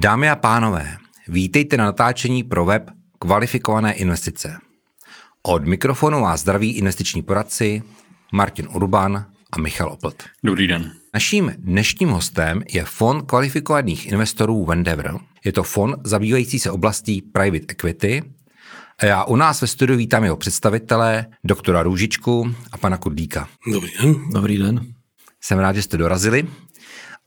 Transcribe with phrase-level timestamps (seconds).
[0.00, 0.96] Dámy a pánové,
[1.28, 4.56] vítejte na natáčení pro web Kvalifikované investice.
[5.42, 7.82] Od mikrofonu vás zdraví investiční poradci
[8.32, 10.22] Martin Urban a Michal Oplt.
[10.44, 10.92] Dobrý den.
[11.14, 15.14] Naším dnešním hostem je fond kvalifikovaných investorů Vendever.
[15.44, 18.22] Je to fond zabývající se oblastí private equity.
[18.98, 23.48] A já u nás ve studiu vítám jeho představitelé, doktora Růžičku a pana Kudlíka.
[23.72, 24.14] Dobrý den.
[24.32, 24.80] Dobrý den.
[25.40, 26.48] Jsem rád, že jste dorazili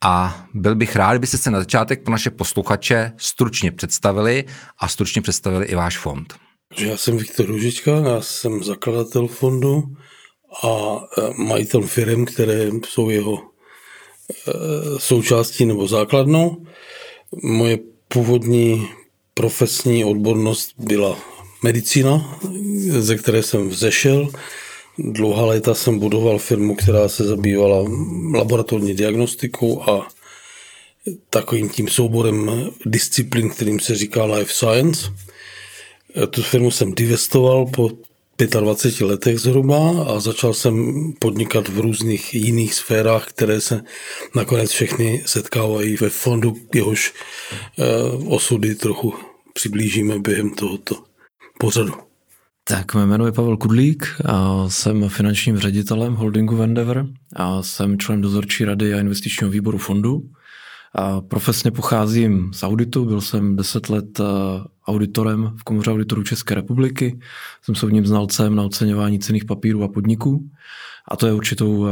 [0.04, 4.46] a byl bych rád, kdybyste se na začátek pro naše posluchače stručně představili
[4.80, 6.34] a stručně představili i váš fond.
[6.78, 9.84] Já jsem Viktor Růžička, já jsem zakladatel fondu
[10.64, 13.42] a e, majitel firm, které jsou jeho e,
[15.00, 16.66] součástí nebo základnou.
[17.44, 17.78] Moje
[18.08, 18.88] původní
[19.34, 21.18] profesní odbornost byla
[21.64, 22.40] medicína,
[22.88, 24.30] ze které jsem vzešel.
[25.04, 27.86] Dlouhá léta jsem budoval firmu, která se zabývala
[28.34, 30.08] laboratorní diagnostikou a
[31.30, 32.52] takovým tím souborem
[32.86, 35.14] disciplín, kterým se říká life science.
[36.30, 37.90] Tu firmu jsem divestoval po
[38.60, 43.84] 25 letech zhruba a začal jsem podnikat v různých jiných sférách, které se
[44.36, 47.14] nakonec všechny setkávají ve fondu, jehož
[47.80, 47.84] eh,
[48.28, 49.14] osudy trochu
[49.54, 51.04] přiblížíme během tohoto
[51.60, 52.11] pořadu.
[52.64, 58.22] Tak, mé jméno je Pavel Kudlík a jsem finančním ředitelem holdingu Vendever a jsem člen
[58.22, 60.22] dozorčí rady a investičního výboru fondu.
[60.96, 64.24] A profesně pocházím z auditu, byl jsem 10 let eh,
[64.88, 67.20] auditorem v Komoře auditorů České republiky,
[67.62, 70.50] jsem soudním znalcem na oceňování cených papírů a podniků
[71.08, 71.92] a to je určitou eh,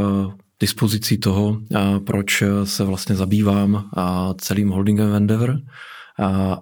[0.60, 3.90] dispozicí toho, eh, proč se vlastně zabývám
[4.38, 5.62] celým holdingem Vendever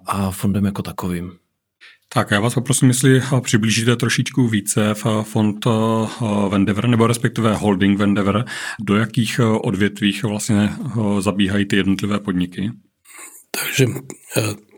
[0.05, 1.31] a fondem jako takovým.
[2.13, 5.66] Tak já vás poprosím, jestli přiblížíte trošičku více v fond
[6.49, 8.45] Vendever, nebo respektive holding Vendever,
[8.80, 10.69] do jakých odvětvích vlastně
[11.19, 12.72] zabíhají ty jednotlivé podniky?
[13.52, 13.86] Takže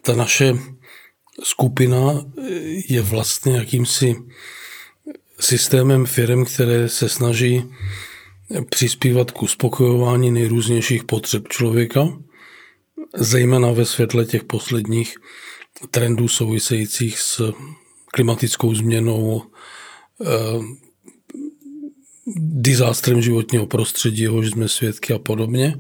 [0.04, 0.54] ta naše
[1.44, 2.00] skupina
[2.88, 4.16] je vlastně jakýmsi
[5.40, 7.64] systémem firm, které se snaží
[8.70, 12.08] přispívat k uspokojování nejrůznějších potřeb člověka,
[13.16, 15.16] zejména ve světle těch posledních
[15.92, 17.54] trendů souvisejících s
[18.12, 19.42] klimatickou změnou,
[20.26, 20.28] eh,
[22.38, 25.76] dizástrem životního prostředí, jehož jsme svědky a podobně.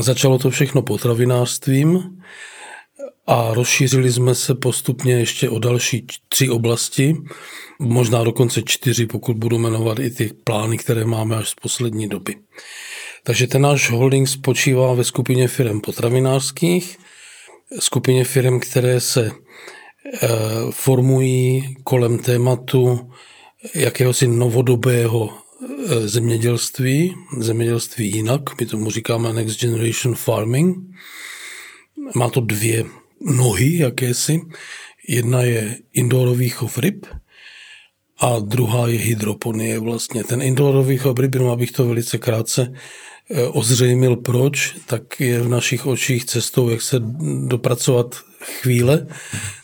[0.00, 2.20] Začalo to všechno potravinářstvím
[3.26, 7.16] a rozšířili jsme se postupně ještě o další tři oblasti,
[7.78, 12.36] možná dokonce čtyři, pokud budu jmenovat i ty plány, které máme až z poslední doby.
[13.24, 16.98] Takže ten náš holding spočívá ve skupině firm potravinářských,
[17.78, 20.28] skupině firm, které se eh,
[20.70, 23.10] formují kolem tématu
[23.74, 30.76] jakéhosi novodobého eh, zemědělství, zemědělství jinak, my tomu říkáme Next Generation Farming.
[32.14, 32.84] Má to dvě
[33.20, 34.40] nohy jakési.
[35.08, 37.06] Jedna je indoorový chov ryb
[38.18, 40.24] a druhá je hydroponie vlastně.
[40.24, 42.72] Ten indoorový chov ryb, jenom abych to velice krátce
[43.52, 46.96] ozřejmil proč, tak je v našich očích cestou, jak se
[47.46, 48.16] dopracovat
[48.60, 49.06] chvíle,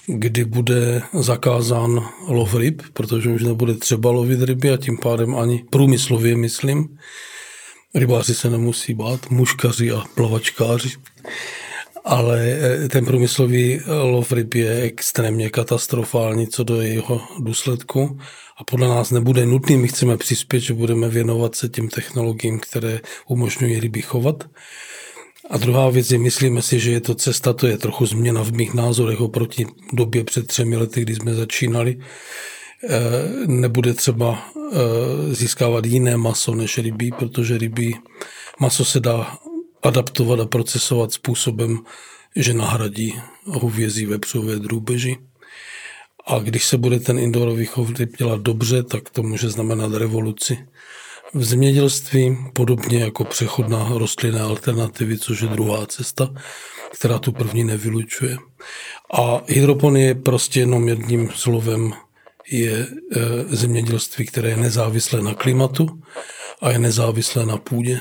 [0.07, 5.65] kdy bude zakázán lov ryb, protože už nebude třeba lovit ryby a tím pádem ani
[5.71, 6.99] průmyslově, myslím.
[7.95, 10.89] Rybáři se nemusí bát, muškaři a plavačkáři.
[12.07, 18.19] Ale eh, ten průmyslový lov ryb je extrémně katastrofální co do jeho důsledku
[18.57, 19.77] a podle nás nebude nutný.
[19.77, 24.45] My chceme přispět, že budeme věnovat se těm technologiím, které umožňují ryby chovat.
[25.51, 28.53] A druhá věc je, myslíme si, že je to cesta, to je trochu změna v
[28.53, 31.99] mých názorech oproti době před třemi lety, kdy jsme začínali.
[32.89, 33.01] E,
[33.47, 34.43] nebude třeba
[35.31, 37.97] získávat jiné maso než rybí, protože rybí
[38.61, 39.39] maso se dá
[39.83, 41.79] adaptovat a procesovat způsobem,
[42.37, 45.17] že nahradí hovězí, vepřové drůbeži.
[46.27, 50.67] A když se bude ten indoorový chov dělat dobře, tak to může znamenat revoluci
[51.35, 56.35] v zemědělství, podobně jako přechod na rostlinné alternativy, což je druhá cesta,
[56.99, 58.37] která tu první nevylučuje.
[59.13, 61.93] A hydroponie prostě jenom jedním slovem
[62.51, 62.87] je e,
[63.57, 66.03] zemědělství, které je nezávislé na klimatu
[66.61, 68.01] a je nezávislé na půdě.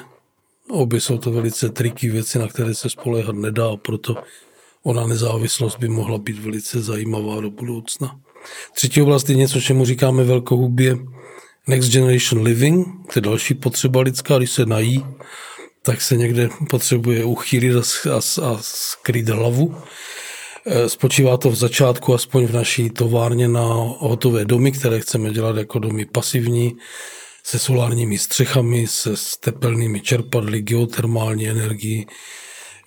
[0.70, 4.16] Obě jsou to velice triky věci, na které se spolehat nedá, proto
[4.84, 8.20] ona nezávislost by mohla být velice zajímavá do budoucna.
[8.74, 10.98] Třetí oblast je něco, čemu říkáme velkohubě
[11.68, 15.06] Next Generation Living, to je další potřeba lidská, když se nají,
[15.82, 17.80] tak se někde potřebuje uchýlit a,
[18.12, 18.18] a,
[18.50, 19.76] a skrýt hlavu.
[20.66, 23.64] E, spočívá to v začátku, aspoň v naší továrně, na
[24.00, 26.78] hotové domy, které chceme dělat jako domy pasivní,
[27.46, 29.10] se solárními střechami, se
[29.40, 32.08] tepelnými čerpadly, geotermální energií,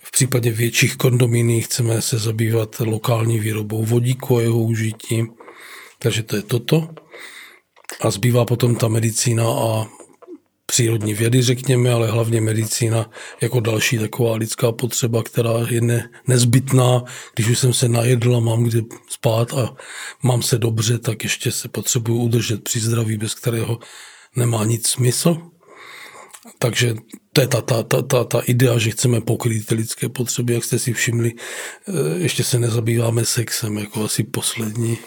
[0.03, 5.23] v případě větších kondomíní chceme se zabývat lokální výrobou vodíku a jeho užití.
[5.99, 6.87] Takže to je toto.
[8.01, 9.87] A zbývá potom ta medicína a
[10.65, 13.09] přírodní vědy, řekněme, ale hlavně medicína
[13.41, 17.03] jako další taková lidská potřeba, která je ne, nezbytná.
[17.35, 19.75] Když už jsem se najedl a mám kde spát a
[20.23, 23.79] mám se dobře, tak ještě se potřebuju udržet při zdraví, bez kterého
[24.35, 25.37] nemá nic smysl.
[26.59, 26.95] Takže
[27.33, 30.63] to je ta, ta, ta, ta, ta idea, že chceme pokrýt ty lidské potřeby, jak
[30.63, 34.97] jste si všimli, eh, ještě se nezabýváme sexem, jako asi poslední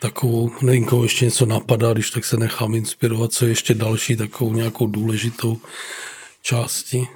[0.00, 4.16] takovou, nevím, koho ještě něco napadá, když tak se nechám inspirovat, co je ještě další
[4.16, 5.60] takovou nějakou důležitou
[6.42, 7.06] části.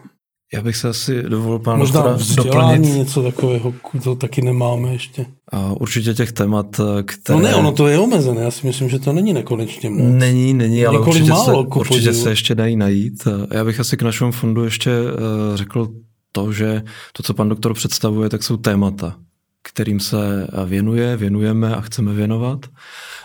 [0.55, 2.95] Já bych se asi dovolil pán Možná doplnit.
[2.97, 3.75] něco takového,
[4.05, 5.27] to taky nemáme ještě.
[5.53, 7.39] A určitě těch témat, které...
[7.39, 10.01] No ne, ono to je omezené, já si myslím, že to není nekonečně moc.
[10.03, 13.29] Není, není, ale určitě, málo, se, určitě se ještě dají najít.
[13.51, 15.89] Já bych asi k našemu fondu ještě eh, řekl
[16.33, 16.83] to, že
[17.13, 19.17] to, co pan doktor představuje, tak jsou témata
[19.63, 22.67] kterým se věnuje, věnujeme a chceme věnovat.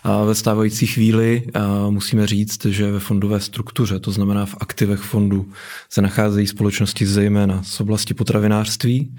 [0.04, 1.48] A ve stávající chvíli
[1.90, 5.52] musíme říct, že ve fondové struktuře, to znamená v aktivech fondu,
[5.90, 9.16] se nacházejí společnosti zejména z oblasti potravinářství,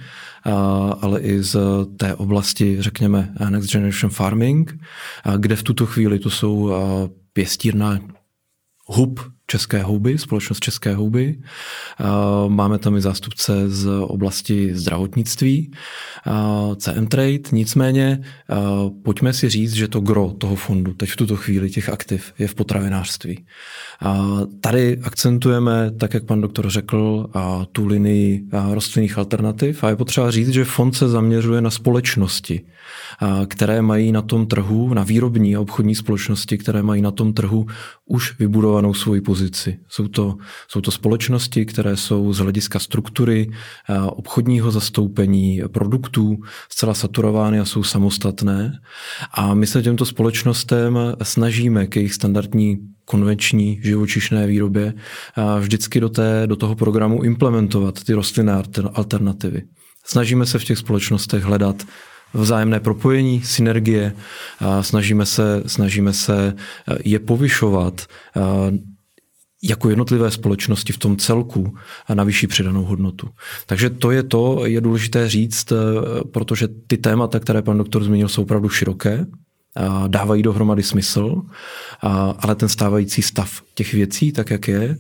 [1.01, 1.57] ale i z
[1.97, 4.79] té oblasti, řekněme, Next Generation Farming,
[5.37, 6.73] kde v tuto chvíli to jsou
[7.33, 7.99] pěstírna
[8.87, 11.39] hub České houby, společnost České houby.
[12.49, 15.71] Máme tam i zástupce z oblasti zdravotnictví,
[16.77, 17.39] CM Trade.
[17.53, 18.21] Nicméně
[19.03, 22.49] pojďme si říct, že to gro toho fondu teď v tuto chvíli těch aktiv je
[22.49, 23.45] v potravinářství.
[24.61, 27.27] Tady akcentujeme, tak jak pan doktor řekl,
[27.73, 32.67] tu linii rostlinných alternativ a je potřeba říct, že fond se zaměřuje na společnosti,
[33.49, 37.67] které mají na tom trhu, na výrobní a obchodní společnosti, které mají na tom trhu
[38.07, 39.36] už vybudovanou svoji pozici.
[39.89, 40.37] Jsou to,
[40.69, 43.51] jsou to společnosti, které jsou z hlediska struktury,
[44.07, 46.39] obchodního zastoupení, produktů
[46.69, 48.73] zcela saturovány a jsou samostatné.
[49.35, 54.95] A my se těmto společnostem snažíme k jejich standardní konvenční živočišné výrobě
[55.61, 58.63] vždycky do, té, do toho programu implementovat ty rostlinné
[58.93, 59.63] alternativy.
[60.05, 61.83] Snažíme se v těch společnostech hledat
[62.35, 64.13] vzájemné propojení, synergie,
[64.81, 66.55] snažíme se, snažíme se
[67.05, 68.07] je povyšovat
[69.69, 71.75] jako jednotlivé společnosti v tom celku
[72.07, 73.29] a na vyšší přidanou hodnotu.
[73.67, 75.73] Takže to je to, je důležité říct,
[76.33, 79.27] protože ty témata, které pan doktor zmínil, jsou opravdu široké,
[80.07, 81.43] dávají dohromady smysl,
[82.39, 84.99] ale ten stávající stav těch věcí, tak jak je,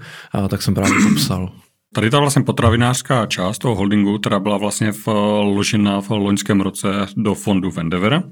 [0.48, 1.52] tak jsem právě popsal.
[1.94, 7.34] Tady ta vlastně potravinářská část toho holdingu, která byla vlastně vložena v loňském roce do
[7.34, 8.22] fondu Vendever,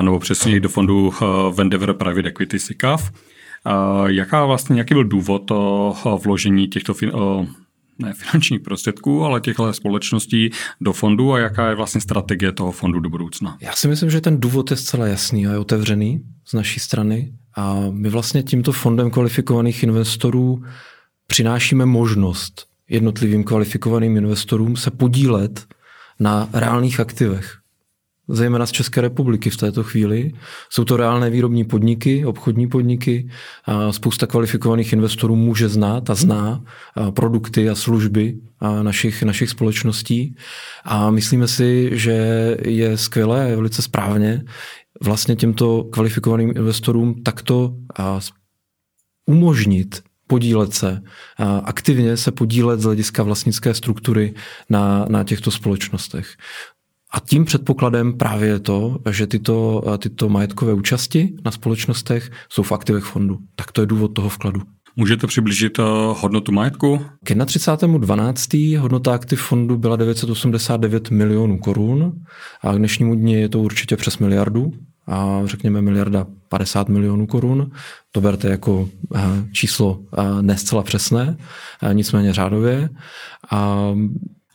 [0.00, 1.12] nebo přesně do fondu
[1.52, 3.10] Vendever Private Equity SICAV.
[4.06, 5.50] Jaká vlastně, jaký byl důvod
[6.24, 6.94] vložení těchto
[7.98, 13.00] ne finančních prostředků, ale těchto společností do fondu a jaká je vlastně strategie toho fondu
[13.00, 13.56] do budoucna?
[13.60, 17.32] Já si myslím, že ten důvod je zcela jasný a je otevřený z naší strany.
[17.56, 20.62] A my vlastně tímto fondem kvalifikovaných investorů
[21.26, 25.66] přinášíme možnost jednotlivým kvalifikovaným investorům se podílet
[26.20, 27.58] na reálných aktivech,
[28.28, 30.32] zejména z České republiky v této chvíli.
[30.70, 33.28] Jsou to reálné výrobní podniky, obchodní podniky.
[33.64, 36.64] A spousta kvalifikovaných investorů může znát a zná
[37.10, 38.38] produkty a služby
[38.82, 40.36] našich, našich společností.
[40.84, 44.44] A myslíme si, že je skvělé a je velice správně
[45.02, 47.76] vlastně těmto kvalifikovaným investorům takto
[49.26, 51.02] umožnit podílet se,
[51.64, 54.34] aktivně se podílet z hlediska vlastnické struktury
[54.70, 56.36] na, na těchto společnostech.
[57.10, 62.72] A tím předpokladem právě je to, že tyto, tyto majetkové účasti na společnostech jsou v
[62.72, 63.38] aktivech fondu.
[63.54, 64.62] Tak to je důvod toho vkladu.
[64.98, 65.82] Můžete přiblížit eh,
[66.20, 67.00] hodnotu majetku?
[67.24, 68.78] K 31.12.
[68.78, 72.12] hodnota aktiv fondu byla 989 milionů korun
[72.62, 74.72] a k dnešnímu dni je to určitě přes miliardu
[75.06, 77.70] a řekněme miliarda 50 milionů korun.
[78.12, 79.20] To berte jako eh,
[79.52, 81.36] číslo eh, ne zcela přesné,
[81.92, 82.90] nicméně řádově.
[83.50, 83.92] A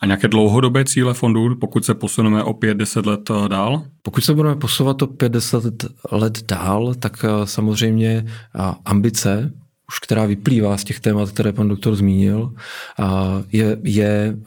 [0.01, 3.83] a nějaké dlouhodobé cíle fondu, pokud se posuneme o 5-10 let eh, dál?
[4.01, 8.25] Pokud se budeme posouvat o 5-10 let dál, tak eh, samozřejmě
[8.85, 9.53] ambice,
[9.87, 12.53] už která vyplývá z těch témat, které pan doktor zmínil,
[13.51, 14.37] je, je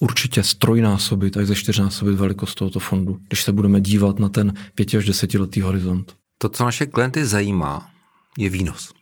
[0.00, 4.96] určitě strojnásobit až ze čtyřnásobit velikost tohoto fondu, když se budeme dívat na ten pěti
[4.96, 6.14] až desetiletý horizont.
[6.38, 7.90] To, co naše klienty zajímá,
[8.38, 8.92] je výnos.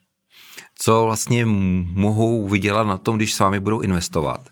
[0.78, 4.48] Co vlastně mohou vydělat na tom, když s vámi budou investovat.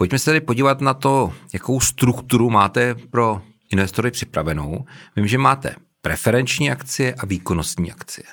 [0.00, 3.42] Pojďme se tedy podívat na to, jakou strukturu máte pro
[3.72, 4.84] investory připravenou.
[5.16, 8.24] Vím, že máte preferenční akcie a výkonnostní akcie.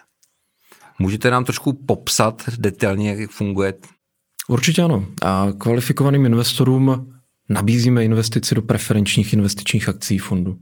[1.00, 3.74] Můžete nám trošku popsat detailně, jak funguje?
[4.47, 5.05] Určitě ano.
[5.21, 7.13] A kvalifikovaným investorům
[7.50, 10.57] nabízíme investici do preferenčních investičních akcí fondu.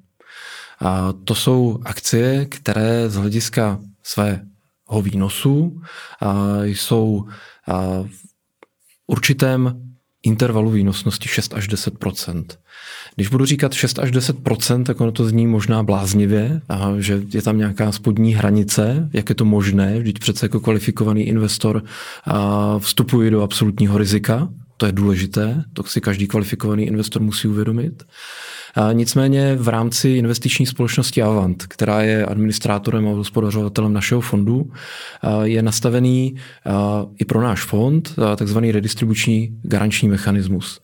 [0.79, 5.81] A to jsou akcie, které z hlediska svého výnosu
[6.21, 7.25] a jsou
[7.67, 8.09] a v
[9.07, 9.85] určitém
[10.25, 12.45] intervalu výnosnosti 6 až 10%
[13.15, 17.41] Když budu říkat 6 až 10% tak ono to zní možná bláznivě, a že je
[17.41, 21.83] tam nějaká spodní hranice, jak je to možné, vždyť přece jako kvalifikovaný investor
[22.79, 28.03] vstupuji do absolutního rizika, to je důležité, to si každý kvalifikovaný investor musí uvědomit.
[28.93, 34.71] Nicméně v rámci investiční společnosti Avant, která je administrátorem a hospodařovatelem našeho fondu,
[35.43, 36.35] je nastavený
[37.19, 40.81] i pro náš fond takzvaný redistribuční garanční mechanismus.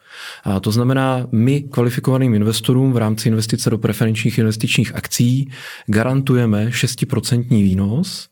[0.62, 5.50] To znamená, my kvalifikovaným investorům v rámci investice do preferenčních investičních akcí
[5.86, 8.28] garantujeme 6% výnos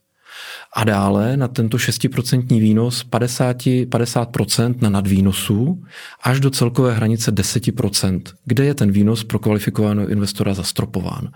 [0.75, 5.83] a dále na tento 6% výnos 50, 50% na nadvýnosu
[6.23, 11.29] až do celkové hranice 10%, kde je ten výnos pro kvalifikovaného investora zastropován.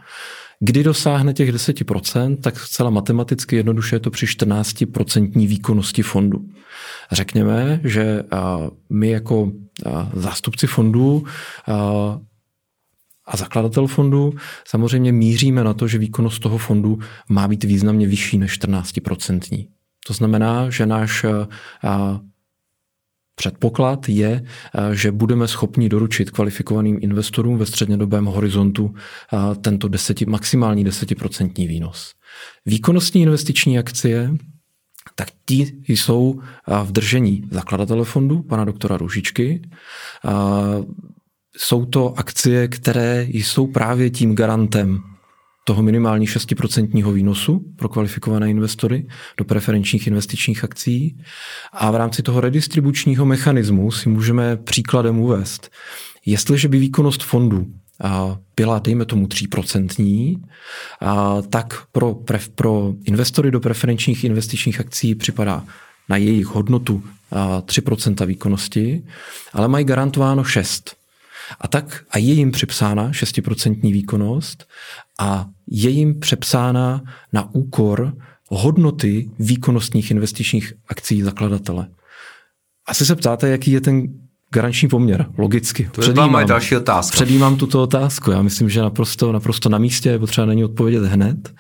[0.60, 6.46] Kdy dosáhne těch 10%, tak zcela matematicky jednoduše je to při 14% výkonnosti fondu.
[7.12, 8.24] Řekněme, že
[8.90, 9.52] my jako
[10.14, 11.24] zástupci fondu
[13.26, 14.34] a zakladatel fondu
[14.68, 17.00] samozřejmě míříme na to, že výkonnost toho fondu
[17.30, 19.68] má být významně vyšší než 14%.
[20.08, 21.26] To znamená, že náš
[23.36, 24.44] Předpoklad je,
[24.92, 28.94] že budeme schopni doručit kvalifikovaným investorům ve střednědobém horizontu
[29.62, 32.14] tento deseti, maximální desetiprocentní výnos.
[32.66, 34.38] Výkonnostní investiční akcie,
[35.16, 36.42] tak ti jsou
[36.84, 39.62] v držení zakladatele fondu, pana doktora Ružičky
[41.58, 45.04] jsou to akcie, které jsou právě tím garantem
[45.66, 49.08] toho minimálně 6% výnosu pro kvalifikované investory
[49.38, 51.18] do preferenčních investičních akcí.
[51.74, 55.72] A v rámci toho redistribučního mechanismu si můžeme příkladem uvést,
[56.26, 57.68] jestliže by výkonnost fondu
[58.56, 60.42] byla, dejme tomu, 3%,
[61.50, 62.18] tak pro,
[62.56, 65.66] pro investory do preferenčních investičních akcí připadá
[66.10, 69.04] na jejich hodnotu 3% výkonnosti,
[69.54, 71.03] ale mají garantováno 6%.
[71.62, 74.68] A tak a je jim připsána 6% výkonnost
[75.20, 77.02] a je jim přepsána
[77.34, 78.14] na úkor
[78.50, 81.88] hodnoty výkonnostních investičních akcí zakladatele.
[82.88, 84.08] Asi se ptáte, jaký je ten
[84.54, 85.90] garanční poměr, logicky.
[85.92, 87.16] To je moje další otázka.
[87.16, 88.32] Předjímám tuto otázku.
[88.32, 91.54] Já myslím, že naprosto, naprosto na místě je potřeba na ní odpovědět hned.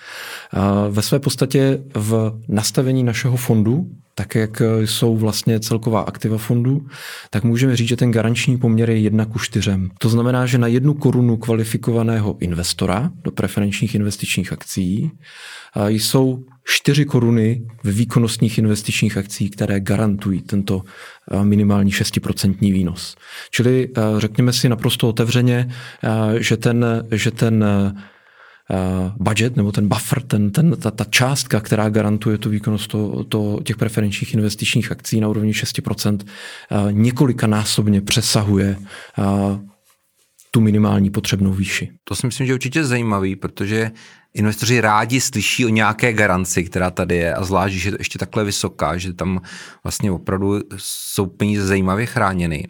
[0.89, 6.88] Ve své podstatě v nastavení našeho fondu tak jak jsou vlastně celková aktiva fondu,
[7.29, 9.89] tak můžeme říct, že ten garanční poměr je jedna ku čtyřem.
[9.98, 15.12] To znamená, že na jednu korunu kvalifikovaného investora do preferenčních investičních akcí
[15.88, 20.82] jsou 4 koruny v výkonnostních investičních akcí, které garantují tento
[21.43, 23.15] minimální 6% výnos.
[23.51, 25.70] Čili řekněme si naprosto otevřeně,
[26.38, 27.65] že ten, že ten
[29.17, 33.60] budget nebo ten buffer, ten, ten, ta, ta částka, která garantuje tu výkonnost to, to,
[33.63, 36.20] těch preferenčních investičních akcí na úrovni 6%,
[36.91, 38.77] několikanásobně přesahuje
[40.51, 41.91] tu minimální potřebnou výši.
[42.03, 43.91] To si myslím, že je určitě zajímavý, protože
[44.34, 48.43] investoři rádi slyší o nějaké garanci, která tady je a zvlášť, že je ještě takhle
[48.43, 49.41] vysoká, že tam
[49.84, 52.67] vlastně opravdu jsou peníze zajímavě chráněny.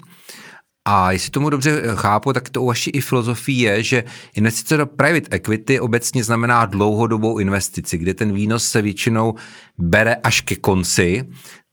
[0.86, 4.04] A jestli tomu dobře chápu, tak to u vaší i filozofii je, že
[4.36, 9.34] investice do private equity obecně znamená dlouhodobou investici, kde ten výnos se většinou
[9.78, 11.24] bere až ke konci,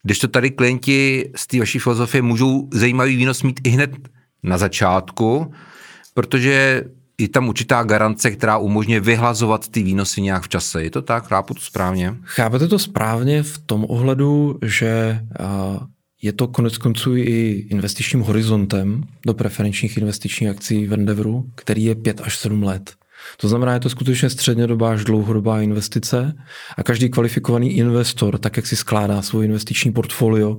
[0.02, 3.90] když to tady klienti z té vaší filozofie můžou zajímavý výnos mít i hned
[4.42, 5.52] na začátku,
[6.14, 6.84] protože
[7.18, 10.82] je tam určitá garance, která umožňuje vyhlazovat ty výnosy nějak v čase.
[10.82, 11.26] Je to tak?
[11.26, 12.16] Chápu to správně?
[12.22, 15.20] Chápete to správně v tom ohledu, že
[16.22, 21.94] je to konec konců i investičním horizontem do preferenčních investičních akcí v Endeavoru, který je
[21.94, 22.92] 5 až 7 let.
[23.36, 26.34] To znamená, je to skutečně střednědobá až dlouhodobá investice
[26.76, 30.56] a každý kvalifikovaný investor, tak jak si skládá svůj investiční portfolio,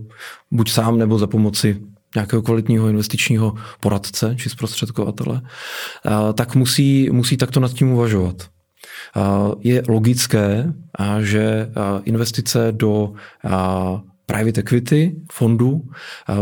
[0.51, 1.81] buď sám nebo za pomoci
[2.15, 5.41] nějakého kvalitního investičního poradce či zprostředkovatele,
[6.33, 8.49] tak musí, musí takto nad tím uvažovat.
[9.59, 10.73] Je logické,
[11.21, 11.67] že
[12.03, 13.13] investice do
[14.25, 15.81] private equity fondu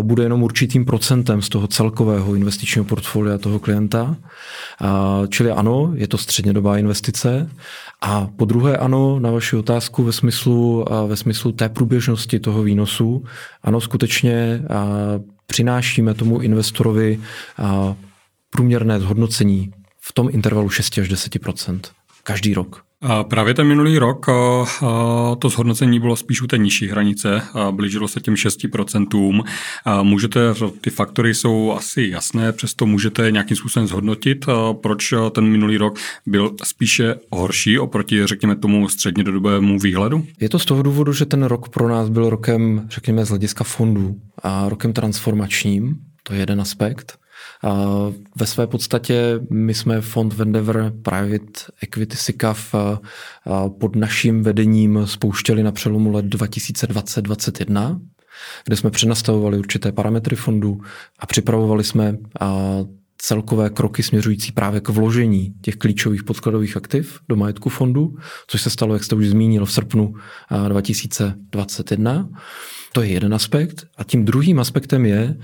[0.02, 4.16] bude jenom určitým procentem z toho celkového investičního portfolia toho klienta.
[5.30, 7.50] Čili ano, je to střednědobá investice.
[8.02, 13.24] A po druhé ano, na vaši otázku ve smyslu, ve smyslu té průběžnosti toho výnosu,
[13.64, 14.62] ano, skutečně
[15.46, 17.20] přinášíme tomu investorovi
[18.50, 21.80] průměrné zhodnocení v tom intervalu 6 až 10%
[22.24, 22.88] každý rok.
[23.24, 24.25] Právě ten minulý rok
[25.39, 27.41] to zhodnocení bylo spíš u té nižší hranice,
[27.72, 29.44] blížilo se těm 6%.
[30.03, 30.39] Můžete,
[30.82, 34.46] ty faktory jsou asi jasné, přesto můžete nějakým způsobem zhodnotit,
[34.82, 40.25] proč ten minulý rok byl spíše horší oproti, řekněme, tomu střednědobému výhledu?
[40.39, 43.63] Je to z toho důvodu, že ten rok pro nás byl rokem, řekněme, z hlediska
[43.63, 47.20] fondů a rokem transformačním, to je jeden aspekt.
[48.36, 52.75] Ve své podstatě my jsme fond Vendever Private Equity SICAV
[53.79, 58.01] pod naším vedením spouštěli na přelomu let 2020-2021,
[58.65, 60.82] kde jsme přenastavovali určité parametry fondu
[61.20, 62.18] a připravovali jsme
[63.22, 68.15] celkové kroky směřující právě k vložení těch klíčových podkladových aktiv do majetku fondu,
[68.48, 70.13] což se stalo, jak jste už zmínil, v srpnu
[70.68, 72.29] 2021.
[72.93, 73.88] To je jeden aspekt.
[73.98, 75.38] A tím druhým aspektem je,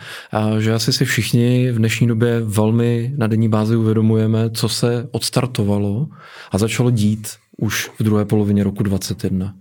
[0.59, 6.07] že asi si všichni v dnešní době velmi na denní bázi uvědomujeme, co se odstartovalo
[6.51, 9.53] a začalo dít už v druhé polovině roku 2021.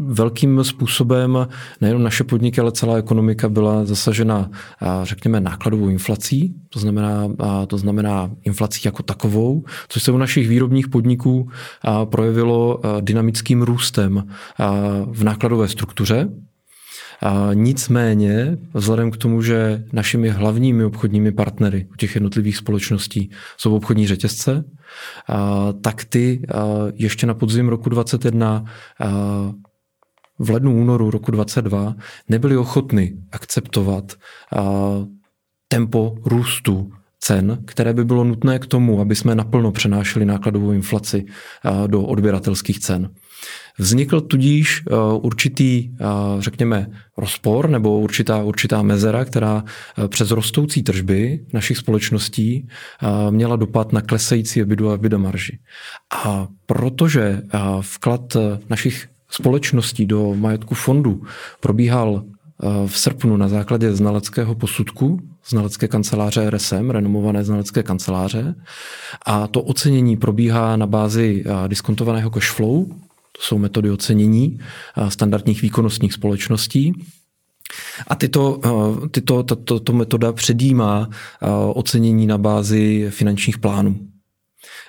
[0.00, 1.48] Velkým způsobem
[1.80, 4.50] nejenom naše podniky, ale celá ekonomika byla zasažena,
[5.02, 7.28] řekněme, nákladovou inflací, to znamená,
[7.66, 11.48] to znamená inflací jako takovou, což se u našich výrobních podniků
[12.04, 14.26] projevilo dynamickým růstem
[15.10, 16.28] v nákladové struktuře,
[17.24, 23.76] a nicméně, vzhledem k tomu, že našimi hlavními obchodními partnery u těch jednotlivých společností jsou
[23.76, 24.64] obchodní řetězce,
[25.28, 26.64] a, tak ty a,
[26.94, 28.64] ještě na podzim roku 2021
[30.38, 31.94] v lednu únoru roku 2022
[32.28, 34.12] nebyli ochotni akceptovat
[35.68, 41.24] tempo růstu cen, které by bylo nutné k tomu, aby jsme naplno přenášeli nákladovou inflaci
[41.86, 43.10] do odběratelských cen.
[43.78, 46.04] Vznikl tudíž eh, určitý, eh,
[46.38, 52.68] řekněme, rozpor nebo určitá, určitá mezera, která eh, přes rostoucí tržby našich společností
[53.30, 55.58] měla dopad na klesající ebidu a EBITDA marži.
[56.24, 57.42] A protože
[57.80, 58.36] vklad
[58.70, 61.22] našich společností do majetku fondu
[61.60, 62.24] probíhal
[62.86, 68.54] v srpnu na základě znaleckého posudku znalecké kanceláře RSM, renomované znalecké kanceláře.
[69.26, 72.86] A to ocenění probíhá na bázi diskontovaného cash flow,
[73.36, 74.58] to jsou metody ocenění
[75.08, 76.92] standardních výkonnostních společností.
[78.06, 78.60] A tyto,
[79.10, 81.08] tyto, tato, tato metoda předjímá
[81.74, 83.96] ocenění na bázi finančních plánů.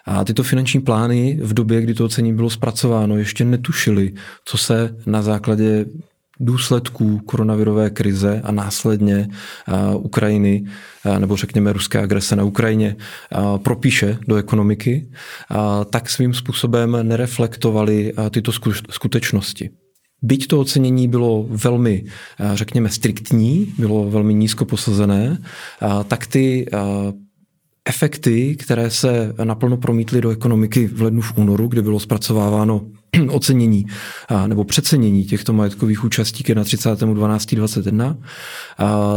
[0.06, 4.14] A tyto finanční plány v době, kdy to ocenění bylo zpracováno, ještě netušili,
[4.46, 5.86] co se na základě
[6.40, 9.28] důsledků koronavirové krize a následně
[9.98, 10.66] Ukrajiny,
[11.18, 12.96] nebo řekněme ruské agrese na Ukrajině,
[13.64, 15.10] propíše do ekonomiky,
[15.90, 18.52] tak svým způsobem nereflektovali tyto
[18.90, 19.70] skutečnosti.
[20.22, 22.04] Byť to ocenění bylo velmi,
[22.54, 25.38] řekněme, striktní, bylo velmi nízko posazené,
[26.08, 26.66] tak ty
[27.88, 32.82] efekty, které se naplno promítly do ekonomiky v lednu v únoru, kdy bylo zpracováváno
[33.30, 33.86] ocenění
[34.48, 38.18] nebo přecenění těchto majetkových účastí ke na 30.12.21,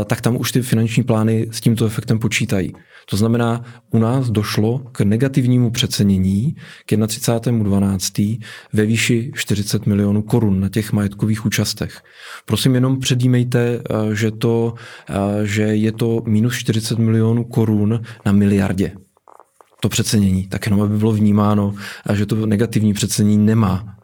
[0.04, 2.72] tak tam už ty finanční plány s tímto efektem počítají.
[3.10, 6.56] To znamená, u nás došlo k negativnímu přecenění
[6.86, 8.40] k 31.12.
[8.72, 12.00] ve výši 40 milionů korun na těch majetkových účastech.
[12.44, 13.82] Prosím, jenom předjímejte,
[14.12, 14.74] že, to,
[15.42, 18.92] že je to minus 40 milionů korun na miliardě
[19.80, 21.74] to přecenění, tak jenom aby bylo vnímáno,
[22.12, 23.94] že to negativní přecenění nemá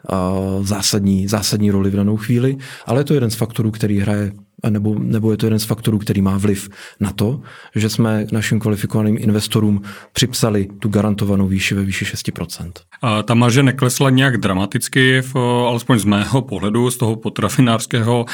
[0.62, 2.56] zásadní, zásadní roli v danou chvíli,
[2.86, 4.32] ale je to jeden z faktorů, který hraje
[4.70, 6.68] nebo, nebo je to jeden z faktorů, který má vliv
[7.00, 7.40] na to,
[7.74, 12.72] že jsme našim kvalifikovaným investorům připsali tu garantovanou výši ve výši 6%.
[13.02, 15.36] A ta marže neklesla nějak dramaticky, v,
[15.68, 18.26] alespoň z mého pohledu, z toho potravinářského,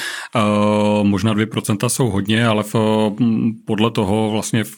[1.02, 2.74] možná 2% jsou hodně, ale v,
[3.64, 4.76] podle toho vlastně, v,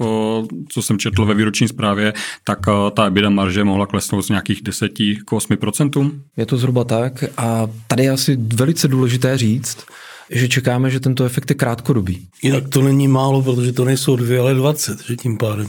[0.68, 2.12] co jsem četl ve výroční zprávě,
[2.44, 2.58] tak
[2.94, 4.92] ta EBITDA marže mohla klesnout z nějakých 10
[5.24, 6.10] k 8%.
[6.36, 9.86] Je to zhruba tak a tady je asi velice důležité říct,
[10.30, 12.28] že čekáme, že tento efekt je krátkodobý.
[12.42, 15.66] Jinak to není málo, protože to nejsou dvě, ale 20, že tím pádem.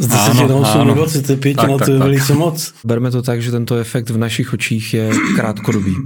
[0.00, 0.94] Z 10 ano, na 8 ano.
[0.94, 2.06] 25, tak, no to je tak.
[2.08, 2.74] velice moc.
[2.84, 5.96] Berme to tak, že tento efekt v našich očích je krátkodobý.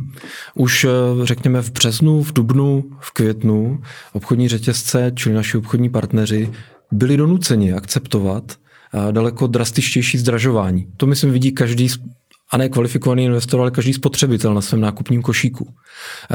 [0.55, 0.91] Už eh,
[1.23, 6.51] řekněme v březnu, v dubnu, v květnu obchodní řetězce, čili naši obchodní partneři,
[6.93, 10.87] byli donuceni akceptovat eh, daleko drastičtější zdražování.
[10.97, 11.89] To myslím vidí každý
[12.51, 15.75] a ne kvalifikovaný investor, ale každý spotřebitel na svém nákupním košíku,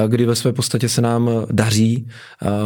[0.07, 2.07] kdy ve své podstatě se nám daří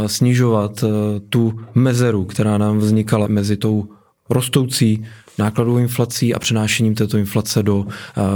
[0.07, 0.83] snižovat
[1.29, 3.85] tu mezeru, která nám vznikala mezi tou
[4.29, 5.05] rostoucí
[5.37, 7.85] nákladovou inflací a přenášením této inflace do,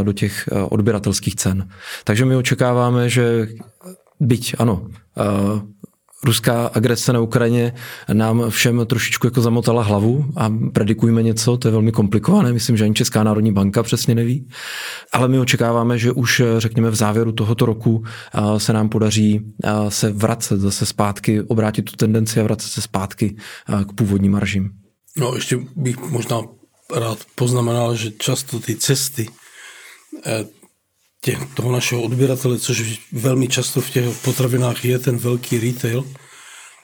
[0.04, 1.69] do těch odběratelských cen.
[2.04, 3.48] Takže my očekáváme, že
[4.19, 4.88] byť ano,
[6.23, 7.73] ruská agrese na Ukrajině
[8.13, 12.84] nám všem trošičku jako zamotala hlavu a predikujeme něco, to je velmi komplikované, myslím, že
[12.84, 14.49] ani Česká národní banka přesně neví,
[15.13, 18.03] ale my očekáváme, že už řekněme v závěru tohoto roku
[18.58, 19.41] se nám podaří
[19.89, 23.36] se vracet zase zpátky, obrátit tu tendenci a vracet se zpátky
[23.88, 24.69] k původním maržím.
[25.17, 26.41] No ještě bych možná
[26.95, 29.29] rád poznamenal, že často ty cesty
[30.25, 30.45] eh,
[31.21, 36.05] těch, toho našeho odběratele, což velmi často v těch potravinách je ten velký retail,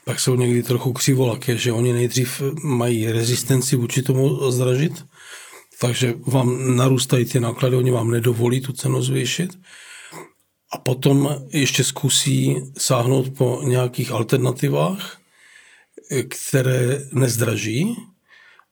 [0.06, 5.06] pak jsou někdy trochu křivolaké, že oni nejdřív mají rezistenci vůči tomu zdražit,
[5.80, 9.60] takže vám narůstají ty náklady, oni vám nedovolí tu cenu zvýšit.
[10.72, 15.18] A potom ještě zkusí sáhnout po nějakých alternativách,
[16.30, 17.96] které nezdraží,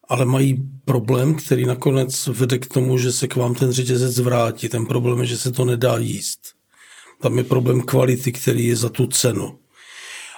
[0.09, 4.69] ale mají problém, který nakonec vede k tomu, že se k vám ten řetězec vrátí.
[4.69, 6.39] Ten problém je, že se to nedá jíst.
[7.21, 9.59] Tam je problém kvality, který je za tu cenu.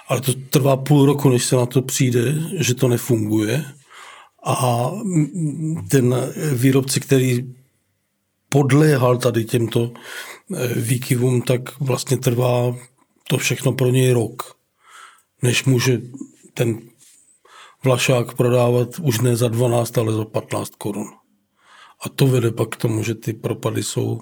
[0.08, 3.64] Ale to trvá půl roku, než se na to přijde, že to nefunguje.
[4.44, 4.90] A
[5.90, 6.14] ten
[6.52, 7.54] výrobce, který
[8.48, 12.76] podléhal tady těmto eh, výkyvům, tak vlastně trvá
[13.28, 14.56] to všechno pro něj rok,
[15.42, 16.00] než může
[16.54, 16.78] ten
[17.86, 21.06] vlašák prodávat už ne za 12, ale za 15 korun.
[22.02, 24.20] A to vede pak k tomu, že ty propady jsou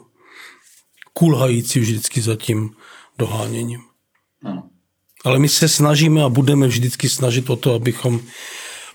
[1.12, 2.70] kulhající vždycky za tím
[3.18, 3.80] doháněním.
[4.44, 4.62] Ano.
[5.24, 8.20] Ale my se snažíme a budeme vždycky snažit o to, abychom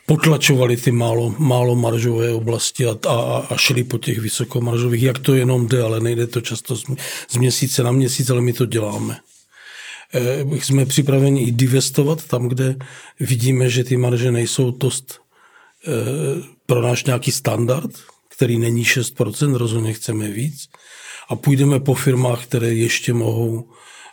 [0.05, 5.33] potlačovali ty málo, málo maržové oblasti a, a, a šli po těch vysokomaržových, jak to
[5.35, 6.83] jenom jde, ale nejde to často z,
[7.29, 9.19] z měsíce na měsíc, ale my to děláme.
[10.13, 12.75] Eh, jsme připraveni i divestovat tam, kde
[13.19, 15.21] vidíme, že ty marže nejsou dost
[15.87, 15.91] eh,
[16.65, 17.91] pro náš nějaký standard,
[18.29, 20.69] který není 6%, rozhodně chceme víc.
[21.29, 23.69] A půjdeme po firmách, které ještě mohou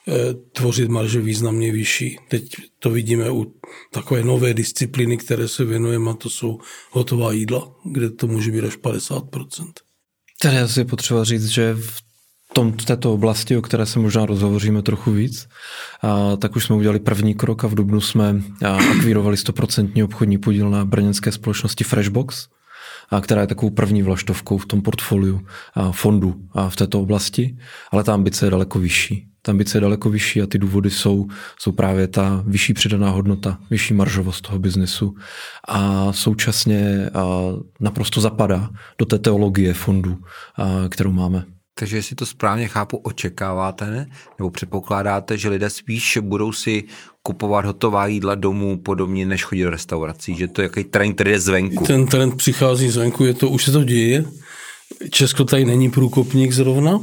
[0.08, 2.18] eh, tvořit marže významně vyšší.
[2.28, 3.54] Teď to vidíme u
[3.92, 6.58] takové nové disciplíny, které se věnujeme, a to jsou
[6.90, 9.72] hotová jídla, kde to může být až 50%.
[10.40, 12.05] Tady asi potřeba říct, že v
[12.56, 15.48] tom, této oblasti, o které se možná rozhovoříme trochu víc,
[16.02, 18.42] a, tak už jsme udělali první krok a v Dubnu jsme
[18.90, 22.48] akvírovali 100% obchodní podíl na brněnské společnosti Freshbox,
[23.10, 25.40] a která je takovou první vlaštovkou v tom portfoliu
[25.74, 27.56] a fondu a v této oblasti,
[27.92, 29.28] ale ta ambice je daleko vyšší.
[29.42, 31.26] Ta ambice je daleko vyšší a ty důvody jsou,
[31.58, 35.14] jsou právě ta vyšší přidaná hodnota, vyšší maržovost toho biznesu
[35.68, 40.18] a současně a naprosto zapadá do té teologie fondu,
[40.56, 41.55] a, kterou máme.
[41.78, 44.10] Takže jestli to správně chápu, očekáváte ne?
[44.38, 46.84] nebo předpokládáte, že lidé spíš budou si
[47.22, 51.30] kupovat hotová jídla domů podobně, než chodit do restaurací, že to je jaký trend, který
[51.30, 51.84] je zvenku.
[51.84, 54.24] Ten trend přichází zvenku, je to, už se to děje.
[55.10, 57.00] Česko tady není průkopník zrovna,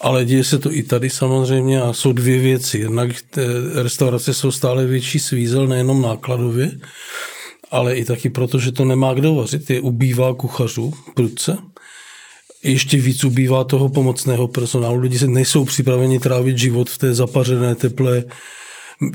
[0.00, 2.78] ale děje se to i tady samozřejmě a jsou dvě věci.
[2.78, 3.10] Jednak
[3.74, 6.70] restaurace jsou stále větší svízel, nejenom nákladově,
[7.70, 9.70] ale i taky proto, že to nemá kdo vařit.
[9.70, 11.58] Je ubývá kuchařů prudce
[12.64, 15.00] ještě víc ubývá toho pomocného personálu.
[15.00, 18.24] Lidi se nejsou připraveni trávit život v té zapařené, teplé,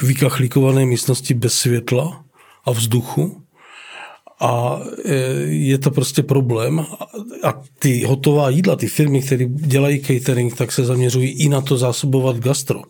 [0.04, 2.24] vykachlikované místnosti bez světla
[2.66, 3.42] a vzduchu.
[4.40, 5.16] A e,
[5.48, 6.86] je to prostě problém.
[7.44, 11.78] A ty hotová jídla, ty firmy, které dělají catering, tak se zaměřují i na to
[11.78, 12.82] zásobovat gastro.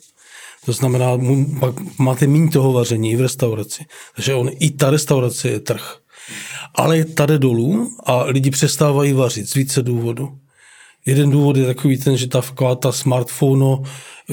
[0.65, 1.17] To znamená,
[1.59, 3.85] pak máte méně toho vaření v restauraci.
[4.15, 5.95] Takže on, i ta restaurace je trh.
[6.75, 10.37] Ale tady dolů a lidi přestávají vařit z více důvodů.
[11.07, 12.41] Jeden důvod je takový ten, že ta,
[12.79, 13.77] ta smartphone,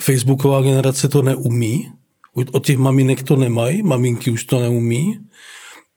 [0.00, 1.88] facebooková generace to neumí.
[2.52, 5.18] Od těch maminek to nemají, maminky už to neumí.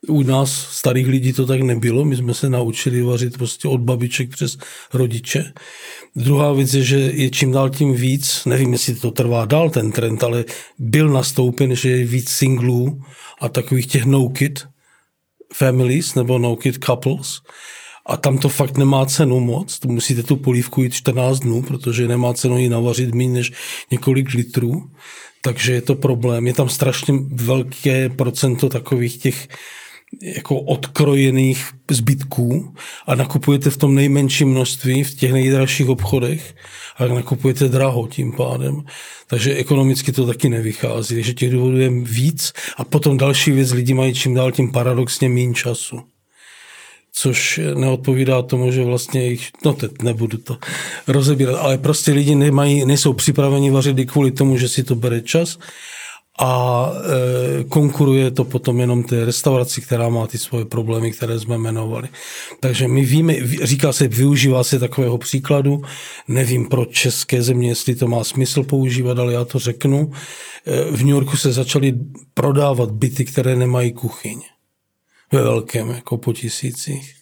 [0.08, 4.30] U nás starých lidí to tak nebylo, my jsme se naučili vařit prostě od babiček
[4.30, 4.58] přes
[4.94, 5.54] rodiče.
[6.16, 9.92] Druhá věc je, že je čím dál tím víc, nevím, jestli to trvá dál ten
[9.92, 10.46] trend, ale
[10.80, 13.02] byl nastoupen, že je víc singlů
[13.42, 14.68] a takových těch no-kid
[15.54, 17.42] families nebo no-kid couples,
[18.08, 22.34] a tam to fakt nemá cenu moc, musíte tu polívku jít 14 dnů, protože nemá
[22.34, 23.52] cenu ji navařit méně než
[23.92, 24.90] několik litrů,
[25.42, 26.48] takže je to problém.
[26.48, 29.48] Je tam strašně velké procento takových těch
[30.22, 32.74] jako odkrojených zbytků
[33.06, 36.56] a nakupujete v tom nejmenším množství v těch nejdražších obchodech
[36.98, 38.82] a nakupujete draho tím pádem.
[39.28, 43.94] Takže ekonomicky to taky nevychází, takže těch důvodů je víc a potom další věc, lidi
[43.94, 46.02] mají čím dál tím paradoxně méně času
[47.20, 50.58] což neodpovídá tomu, že vlastně jich, no teď nebudu to
[51.08, 55.22] rozebírat, ale prostě lidi nemají, nejsou připraveni vařit i kvůli tomu, že si to bere
[55.22, 55.58] čas
[56.40, 61.56] a e, konkuruje to potom jenom té restauraci, která má ty svoje problémy, které jsme
[61.56, 62.08] jmenovali.
[62.60, 65.82] Takže my víme, říká se, využívá se takového příkladu,
[66.28, 70.12] nevím pro české země, jestli to má smysl používat, ale já to řeknu.
[70.66, 71.94] E, v New Yorku se začaly
[72.34, 74.42] prodávat byty, které nemají kuchyň.
[75.32, 77.14] Ve velkém, jako po tisících.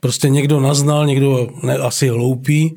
[0.00, 2.76] Prostě někdo naznal, někdo ne, asi hloupý,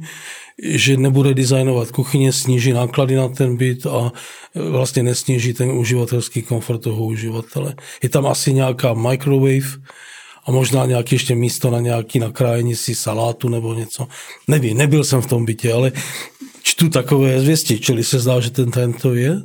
[0.63, 4.11] že nebude designovat kuchyně, sníží náklady na ten byt a
[4.55, 7.75] vlastně nesníží ten uživatelský komfort toho uživatele.
[8.03, 9.67] Je tam asi nějaká microwave
[10.45, 14.07] a možná nějaké ještě místo na nějaký nakrájení si salátu nebo něco.
[14.47, 15.91] Nevím, nebyl jsem v tom bytě, ale
[16.63, 19.41] čtu takové zvěsti, čili se zdá, že ten trend to je.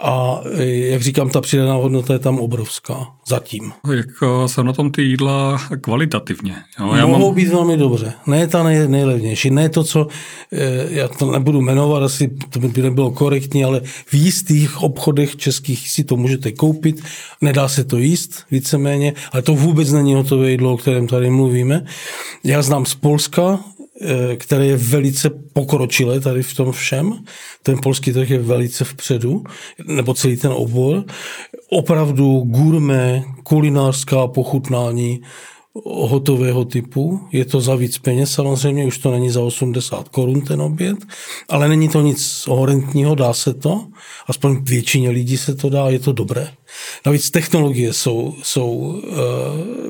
[0.00, 3.06] A jak říkám, ta přidaná hodnota je tam obrovská.
[3.26, 3.72] Zatím.
[3.94, 4.06] Jak
[4.46, 6.54] jsou na tom ty jídla kvalitativně?
[6.80, 7.34] Jo, já Mohou mám...
[7.34, 8.12] být velmi dobře.
[8.26, 9.50] Ne ta nej, nejlevnější.
[9.50, 10.06] Ne to, co,
[10.52, 15.90] eh, já to nebudu jmenovat, asi to by nebylo korektní, ale v jistých obchodech českých
[15.90, 17.02] si to můžete koupit.
[17.40, 21.84] Nedá se to jíst víceméně, ale to vůbec není hotové jídlo, o kterém tady mluvíme.
[22.44, 23.60] Já znám z Polska
[24.36, 27.24] které je velice pokročilé tady v tom všem.
[27.62, 29.44] Ten polský trh je velice vpředu,
[29.86, 31.04] nebo celý ten obor.
[31.70, 35.20] Opravdu gurme, kulinářská pochutnání,
[35.84, 37.20] hotového typu.
[37.32, 40.98] Je to za víc peněz, samozřejmě už to není za 80 korun ten oběd,
[41.48, 43.86] ale není to nic horentního, dá se to.
[44.26, 46.50] Aspoň většině lidí se to dá, je to dobré.
[47.06, 49.12] Navíc technologie jsou, jsou e,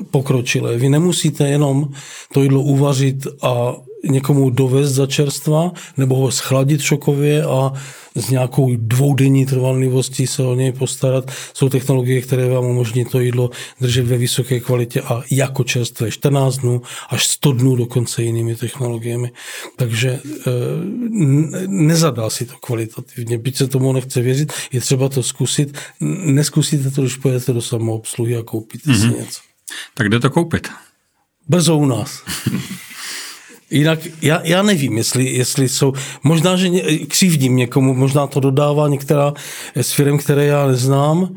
[0.03, 0.77] pokročilé.
[0.77, 1.89] Vy nemusíte jenom
[2.33, 3.75] to jídlo uvařit a
[4.09, 7.73] někomu dovést za čerstva, nebo ho schladit šokově a
[8.15, 11.31] s nějakou dvoudenní trvanlivostí se o něj postarat.
[11.53, 13.49] Jsou technologie, které vám umožní to jídlo
[13.81, 19.31] držet ve vysoké kvalitě a jako čerstvé 14 dnů až 100 dnů dokonce jinými technologiemi.
[19.75, 20.19] Takže e,
[21.67, 23.37] nezadá si to kvalitativně.
[23.37, 25.77] Byť se tomu nechce věřit, je třeba to zkusit.
[26.25, 29.01] Neskusíte to, když pojedete do samoobsluhy a koupíte mm-hmm.
[29.01, 29.19] si mhm.
[29.19, 29.41] něco.
[29.93, 30.67] Tak kde to koupit?
[31.47, 32.23] Brzo u nás.
[33.73, 38.87] Jinak já, já nevím, jestli, jestli jsou, možná, že ně, křivdím někomu, možná to dodává
[38.87, 39.33] některá
[39.81, 41.35] z firm, které já neznám,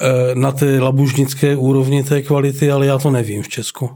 [0.00, 3.90] eh, na té labužnické úrovni té kvality, ale já to nevím v Česku.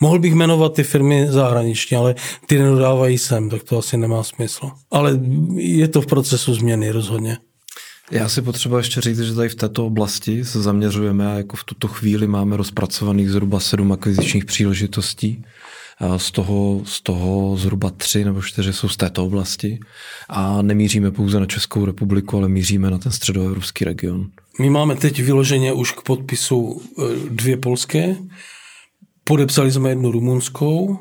[0.00, 2.14] Mohl bych jmenovat ty firmy zahraničně, ale
[2.46, 4.70] ty nedodávají sem, tak to asi nemá smysl.
[4.90, 5.20] Ale
[5.54, 7.38] je to v procesu změny rozhodně.
[8.10, 11.64] Já si potřeba ještě říct, že tady v této oblasti se zaměřujeme a jako v
[11.64, 15.44] tuto chvíli máme rozpracovaných zhruba sedm akvizičních příležitostí
[16.16, 19.80] z toho, z toho zhruba tři nebo čtyři jsou z této oblasti.
[20.28, 24.26] A nemíříme pouze na Českou republiku, ale míříme na ten středoevropský region.
[24.60, 28.16] My máme teď vyloženě už k podpisu e, dvě polské,
[29.24, 30.98] podepsali jsme jednu rumunskou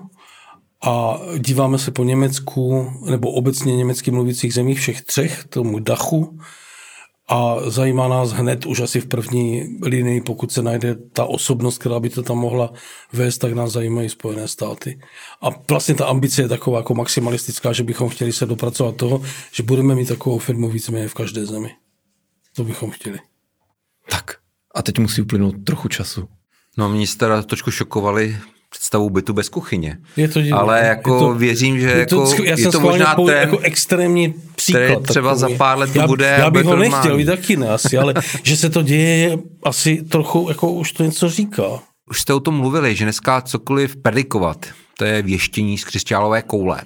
[0.84, 6.40] a díváme se po Německu nebo obecně německy mluvících zemích všech třech, tomu Dachu,
[7.30, 12.00] a zajímá nás hned už asi v první linii, pokud se najde ta osobnost, která
[12.00, 12.74] by to tam mohla
[13.13, 15.00] vést, tak nás zajímají Spojené státy.
[15.42, 19.63] A vlastně ta ambice je taková jako maximalistická, že bychom chtěli se dopracovat toho, že
[19.63, 21.76] budeme mít takovou firmu víceméně v každé zemi.
[22.56, 23.20] To bychom chtěli.
[24.10, 24.36] Tak
[24.76, 26.28] a teď musí uplynout trochu času.
[26.78, 28.38] No mě jste trošku šokovali
[28.70, 29.98] představu bytu bez kuchyně.
[30.18, 30.58] Je to divné.
[30.58, 33.60] Ale jako je to, věřím, že je to, jako, já je to možná ten, jako
[33.60, 35.04] extrémní příklad.
[35.04, 35.52] třeba takový.
[35.52, 38.14] za pár let to já, bude Já bych ho nechtěl, vy taky ne asi, ale
[38.44, 41.64] že se to děje, je asi trochu, jako už to něco říká.
[42.10, 44.66] Už jste o tom mluvili, že dneska cokoliv predikovat,
[44.98, 46.82] to je věštění z křišťálové koule.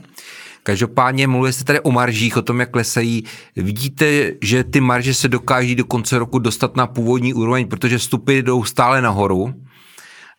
[0.64, 3.24] Každopádně mluvili jste tady o maržích, o tom, jak klesají.
[3.56, 8.40] Vidíte, že ty marže se dokáží do konce roku dostat na původní úroveň, protože vstupy
[8.42, 9.54] jdou stále nahoru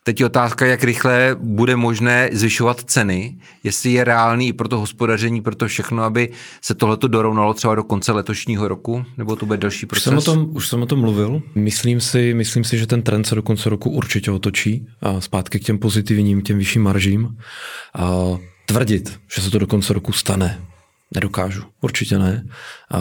[0.04, 4.78] Teď je otázka, jak rychle bude možné zvyšovat ceny, jestli je reálný i pro to
[4.78, 6.28] hospodaření, pro to všechno, aby
[6.62, 10.06] se tohleto dorovnalo třeba do konce letošního roku, nebo to bude další proces?
[10.06, 11.42] Už jsem o tom, už jsem o tom mluvil.
[11.54, 15.60] Myslím si, myslím si, že ten trend se do konce roku určitě otočí a zpátky
[15.60, 17.36] k těm pozitivním, těm vyšším maržím.
[17.94, 18.10] A
[18.66, 20.60] tvrdit, že se to do konce roku stane,
[21.14, 22.44] Nedokážu, určitě ne.
[22.90, 23.00] A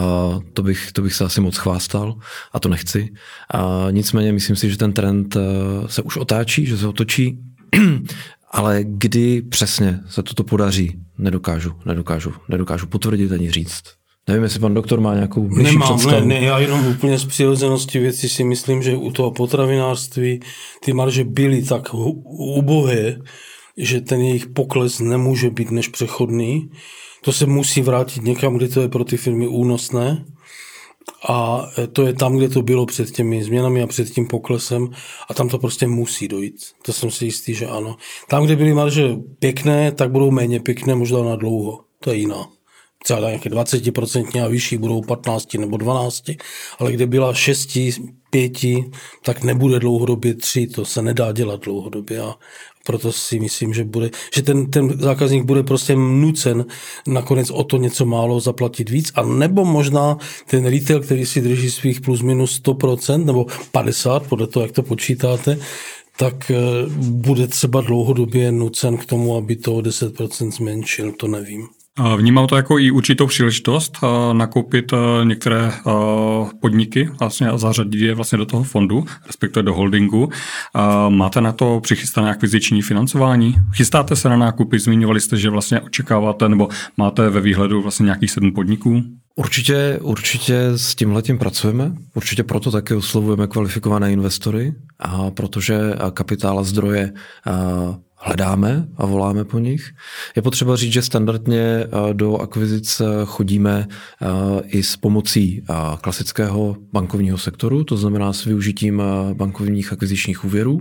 [0.52, 2.14] to, bych, to bych se asi moc chvástal
[2.52, 3.08] a to nechci.
[3.54, 5.40] A nicméně myslím si, že ten trend eh,
[5.86, 7.38] se už otáčí, že se otočí,
[8.50, 13.82] ale kdy přesně se toto podaří, nedokážu, nedokážu, nedokážu potvrdit ani říct.
[14.28, 16.26] Nevím, jestli pan doktor má nějakou vyšší Nemám, představu.
[16.26, 20.40] Ne, ne, já jenom úplně z přirozenosti věci si myslím, že u toho potravinářství
[20.84, 21.94] ty marže byly tak
[22.24, 23.16] ubohé,
[23.76, 26.70] že ten jejich pokles nemůže být než přechodný
[27.24, 30.24] to se musí vrátit někam, kde to je pro ty firmy únosné.
[31.28, 34.90] A to je tam, kde to bylo před těmi změnami a před tím poklesem
[35.28, 36.64] a tam to prostě musí dojít.
[36.82, 37.96] To jsem si jistý, že ano.
[38.28, 41.80] Tam, kde byly marže pěkné, tak budou méně pěkné možná na dlouho.
[42.00, 42.48] To je jiná
[43.02, 46.24] třeba nějaké 20% a vyšší budou 15 nebo 12,
[46.78, 47.78] ale kde byla 6,
[48.30, 48.52] 5,
[49.22, 52.34] tak nebude dlouhodobě 3, to se nedá dělat dlouhodobě a
[52.86, 56.64] proto si myslím, že, bude, že ten, ten zákazník bude prostě nucen
[57.06, 61.70] nakonec o to něco málo zaplatit víc, a nebo možná ten retail, který si drží
[61.70, 65.58] svých plus minus 100% nebo 50, podle toho, jak to počítáte,
[66.16, 66.56] tak eh,
[66.98, 71.68] bude třeba dlouhodobě nucen k tomu, aby to o 10% zmenšil, to nevím.
[72.16, 73.98] Vnímám to jako i určitou příležitost
[74.32, 74.92] nakoupit
[75.24, 75.72] některé
[76.60, 80.28] podniky vlastně a zařadit je vlastně do toho fondu, respektive do holdingu.
[81.08, 83.56] Máte na to přichystané akviziční financování?
[83.74, 84.78] Chystáte se na nákupy?
[84.78, 89.02] Zmiňovali jste, že vlastně očekáváte nebo máte ve výhledu vlastně nějakých sedm podniků?
[89.36, 91.92] Určitě, určitě s tímhletím pracujeme.
[92.14, 95.80] Určitě proto také oslovujeme kvalifikované investory, a protože
[96.14, 97.12] kapitál a zdroje
[98.22, 99.90] hledáme a voláme po nich.
[100.36, 104.26] Je potřeba říct, že standardně eh, do akvizic chodíme eh,
[104.66, 110.80] i s pomocí eh, klasického bankovního sektoru, to znamená s využitím bankovních akvizičních úvěrů.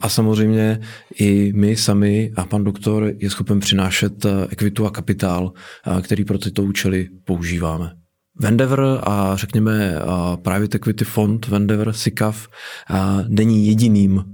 [0.00, 0.80] A samozřejmě
[1.18, 5.52] i my sami a pan doktor je schopen přinášet ekvitu a kapitál,
[6.02, 7.99] který pro tyto účely používáme.
[8.40, 9.94] Vendever a řekněme
[10.42, 12.48] private equity fond Vendever, SICAF,
[13.28, 14.24] není jediným,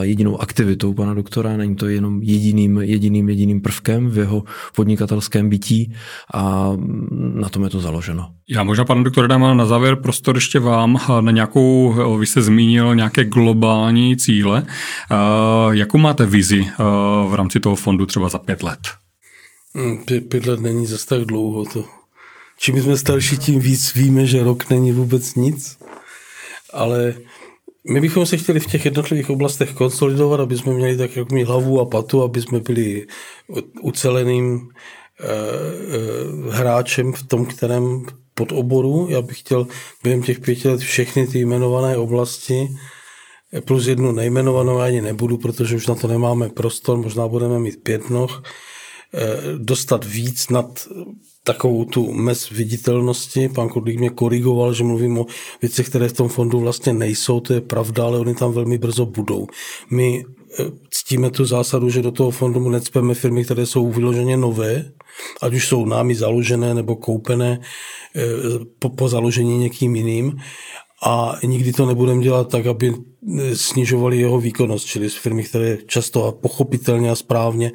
[0.00, 4.44] jedinou aktivitou pana doktora, není to jenom jediným, jediným, jediným prvkem v jeho
[4.76, 5.92] podnikatelském bytí
[6.34, 6.72] a
[7.34, 8.30] na tom je to založeno.
[8.48, 12.94] Já možná, pane doktor, dám na závěr prostor ještě vám na nějakou, vy jste zmínil
[12.94, 14.66] nějaké globální cíle.
[15.70, 16.66] Jakou máte vizi
[17.28, 18.80] v rámci toho fondu třeba za pět let?
[20.04, 21.84] Pět, pět let není zase tak dlouho to
[22.60, 25.78] čím jsme starší, tím víc víme, že rok není vůbec nic.
[26.72, 27.14] Ale
[27.90, 31.44] my bychom se chtěli v těch jednotlivých oblastech konsolidovat, aby jsme měli tak jako mít
[31.44, 33.06] hlavu a patu, aby jsme byli
[33.80, 34.68] uceleným
[35.20, 39.06] eh, eh, hráčem v tom, kterém pod oboru.
[39.10, 39.66] Já bych chtěl
[40.02, 42.68] během těch pěti let všechny ty jmenované oblasti
[43.64, 48.10] plus jednu nejmenovanou ani nebudu, protože už na to nemáme prostor, možná budeme mít pět
[48.10, 48.42] noh,
[49.14, 50.88] eh, dostat víc nad
[51.52, 53.48] takovou tu mez viditelnosti.
[53.48, 55.26] Pan Kodlík mě korigoval, že mluvím o
[55.62, 59.06] věcech, které v tom fondu vlastně nejsou, to je pravda, ale oni tam velmi brzo
[59.06, 59.46] budou.
[59.90, 64.92] My eh, ctíme tu zásadu, že do toho fondu necpeme firmy, které jsou vyloženě nové,
[65.42, 67.60] ať už jsou námi založené nebo koupené
[68.16, 68.22] eh,
[68.78, 70.38] po, po založení někým jiným
[71.02, 72.94] a nikdy to nebudeme dělat tak, aby
[73.54, 77.72] snižovali jeho výkonnost, čili z firmy, které často a pochopitelně a správně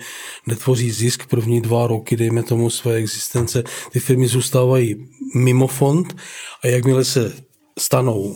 [0.47, 4.95] netvoří zisk první dva roky, dejme tomu své existence, ty firmy zůstávají
[5.35, 6.15] mimo fond
[6.63, 7.33] a jakmile se
[7.79, 8.35] stanou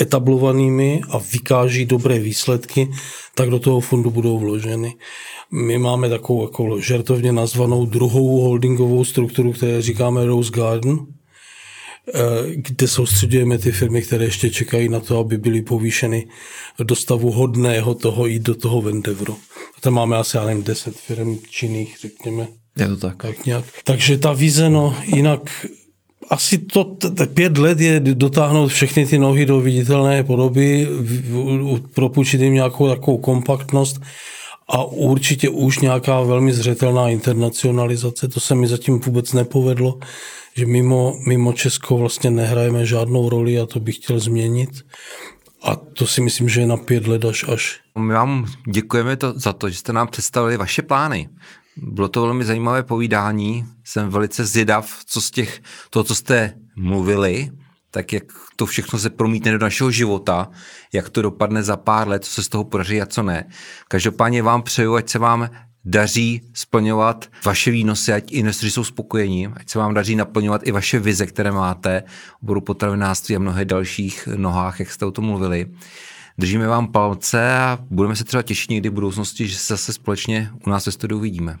[0.00, 2.90] etablovanými a vykáží dobré výsledky,
[3.34, 4.94] tak do toho fondu budou vloženy.
[5.50, 11.21] My máme takovou jako žertovně nazvanou druhou holdingovou strukturu, které říkáme Rose Garden, Eh,
[12.54, 16.26] kde soustředujeme ty firmy, které ještě čekají na to, aby byly povýšeny
[16.82, 19.36] do stavu hodného toho jít do toho Vendevru.
[19.80, 22.48] Tam máme asi, já nevím, 10 firm činných, řekněme.
[22.78, 23.22] Je to tak.
[23.22, 23.64] tak nějak.
[23.84, 25.66] Takže ta vize, no, jinak
[26.30, 30.88] asi to t- pět let je dotáhnout všechny ty nohy do viditelné podoby,
[31.94, 34.00] propůjčit jim nějakou takovou kompaktnost
[34.68, 38.28] a určitě už nějaká velmi zřetelná internacionalizace.
[38.28, 39.98] To se mi zatím vůbec nepovedlo
[40.56, 44.70] že mimo, mimo Česko vlastně nehrajeme žádnou roli a to bych chtěl změnit.
[45.62, 47.80] A to si myslím, že je na pět let až až.
[47.98, 51.28] My vám děkujeme to, za to, že jste nám představili vaše plány.
[51.76, 53.64] Bylo to velmi zajímavé povídání.
[53.84, 55.60] Jsem velice zvědav, co z těch,
[55.90, 57.50] toho, co jste mluvili,
[57.90, 58.24] tak jak
[58.56, 60.50] to všechno se promítne do našeho života,
[60.92, 63.48] jak to dopadne za pár let, co se z toho podaří a co ne.
[63.88, 65.50] Každopádně vám přeju, ať se vám
[65.84, 70.98] daří splňovat vaše výnosy, ať investoři jsou spokojení, ať se vám daří naplňovat i vaše
[70.98, 72.02] vize, které máte,
[72.42, 75.66] oboru potravinářství a mnohé dalších nohách, jak jste o tom mluvili.
[76.38, 80.50] Držíme vám palce a budeme se třeba těšit někdy v budoucnosti, že se zase společně
[80.66, 81.58] u nás ve studiu uvidíme.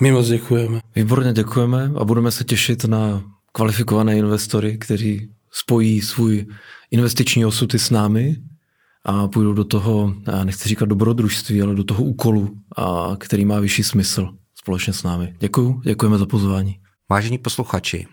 [0.00, 0.80] My moc děkujeme.
[0.96, 6.46] Výborně děkujeme a budeme se těšit na kvalifikované investory, kteří spojí svůj
[6.90, 8.36] investiční osud s námi
[9.04, 13.84] a půjdou do toho, nechci říkat dobrodružství, ale do toho úkolu, a který má vyšší
[13.84, 15.34] smysl společně s námi.
[15.38, 16.80] Děkuji, děkujeme za pozvání.
[17.10, 18.06] Vážení posluchači,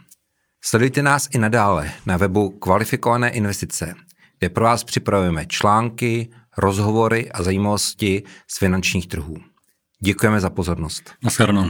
[0.63, 3.93] sledujte nás i nadále na webu Kvalifikované investice,
[4.39, 9.37] kde pro vás připravujeme články, rozhovory a zajímavosti z finančních trhů.
[10.03, 11.13] Děkujeme za pozornost.
[11.23, 11.69] Naschledanou.